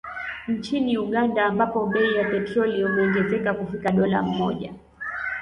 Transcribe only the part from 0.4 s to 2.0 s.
Nchini Uganda ambapo